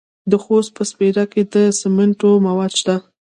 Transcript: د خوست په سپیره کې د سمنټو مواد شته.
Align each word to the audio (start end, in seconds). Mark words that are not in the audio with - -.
د 0.31 0.33
خوست 0.43 0.71
په 0.77 0.83
سپیره 0.91 1.23
کې 1.31 1.41
د 1.53 1.55
سمنټو 1.79 2.31
مواد 2.45 2.71
شته. 2.79 2.95